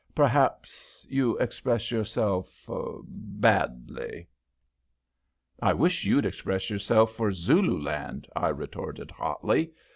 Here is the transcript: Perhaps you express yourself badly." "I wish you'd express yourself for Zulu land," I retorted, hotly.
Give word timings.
Perhaps 0.15 1.05
you 1.11 1.37
express 1.37 1.91
yourself 1.91 2.67
badly." 3.07 4.27
"I 5.61 5.73
wish 5.73 6.05
you'd 6.05 6.25
express 6.25 6.71
yourself 6.71 7.11
for 7.13 7.31
Zulu 7.31 7.79
land," 7.79 8.27
I 8.35 8.47
retorted, 8.47 9.11
hotly. 9.11 9.73